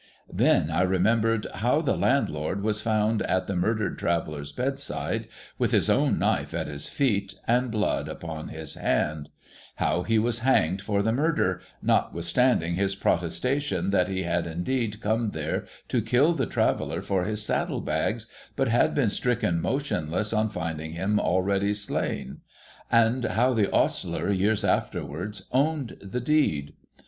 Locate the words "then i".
0.33-0.81